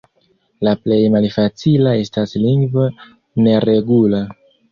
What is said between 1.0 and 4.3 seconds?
malfacila estas lingvo neregula.